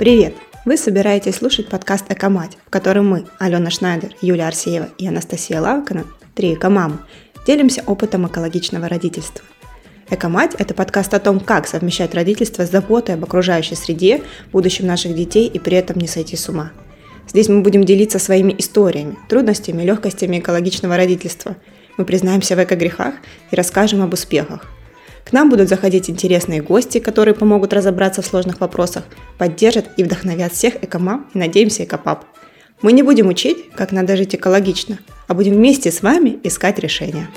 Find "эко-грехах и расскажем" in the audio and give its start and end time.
22.64-24.00